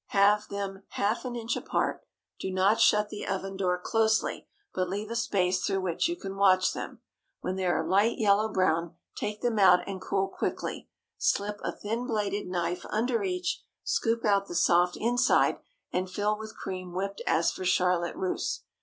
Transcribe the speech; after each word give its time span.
Have 0.15 0.47
them 0.47 0.81
half 0.93 1.25
an 1.25 1.35
inch 1.35 1.55
apart. 1.55 2.01
Do 2.39 2.49
not 2.49 2.81
shut 2.81 3.09
the 3.09 3.27
oven 3.27 3.55
door 3.55 3.77
closely, 3.79 4.47
but 4.73 4.89
leave 4.89 5.11
a 5.11 5.15
space 5.15 5.63
through 5.63 5.81
which 5.81 6.07
you 6.07 6.15
can 6.15 6.37
watch 6.37 6.73
them. 6.73 7.01
When 7.41 7.55
they 7.55 7.67
are 7.67 7.85
a 7.85 7.87
light 7.87 8.17
yellow 8.17 8.49
brown, 8.51 8.95
take 9.15 9.41
them 9.41 9.59
out 9.59 9.87
and 9.87 10.01
cool 10.01 10.27
quickly. 10.27 10.89
Slip 11.19 11.59
a 11.63 11.71
thin 11.71 12.07
bladed 12.07 12.47
knife 12.47 12.83
under 12.89 13.21
each; 13.21 13.61
scoop 13.83 14.25
out 14.25 14.47
the 14.47 14.55
soft 14.55 14.97
inside, 14.97 15.59
and 15.93 16.09
fill 16.09 16.35
with 16.35 16.55
cream 16.57 16.93
whipped 16.93 17.21
as 17.27 17.51
for 17.51 17.63
Charlotte 17.63 18.15
Russe. 18.15 18.63